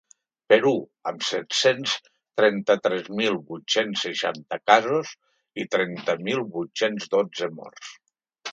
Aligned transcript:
Perú, 0.51 0.71
amb 1.09 1.25
set-cents 1.31 1.93
trenta-tres 2.41 3.11
mil 3.19 3.37
vuit-cents 3.51 4.07
seixanta 4.07 4.61
casos 4.73 5.13
i 5.65 5.69
trenta 5.77 6.19
mil 6.31 6.45
vuit-cents 6.59 7.09
dotze 7.17 7.55
morts. 7.61 7.97